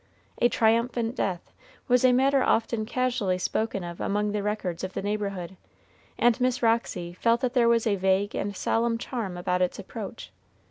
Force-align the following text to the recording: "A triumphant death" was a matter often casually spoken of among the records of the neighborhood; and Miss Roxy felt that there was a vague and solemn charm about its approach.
"A 0.41 0.49
triumphant 0.49 1.15
death" 1.15 1.53
was 1.87 2.03
a 2.03 2.11
matter 2.11 2.41
often 2.41 2.87
casually 2.87 3.37
spoken 3.37 3.83
of 3.83 4.01
among 4.01 4.31
the 4.31 4.41
records 4.41 4.83
of 4.83 4.93
the 4.93 5.01
neighborhood; 5.03 5.57
and 6.17 6.41
Miss 6.41 6.63
Roxy 6.63 7.13
felt 7.13 7.41
that 7.41 7.53
there 7.53 7.69
was 7.69 7.85
a 7.85 7.97
vague 7.97 8.33
and 8.33 8.55
solemn 8.57 8.97
charm 8.97 9.37
about 9.37 9.61
its 9.61 9.77
approach. 9.77 10.31